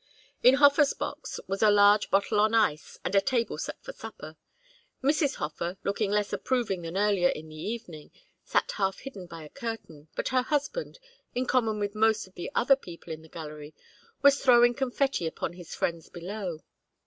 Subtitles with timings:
[0.41, 4.35] In Hofer's box was a large bottle on ice and a table set for supper.
[5.03, 5.35] Mrs.
[5.35, 8.09] Hofer, looking less approving than earlier in the evening,
[8.43, 10.97] sat half hidden by a curtain, but her husband,
[11.35, 13.75] in common with most of the other people in the gallery,
[14.23, 16.61] was throwing confetti upon his friends below.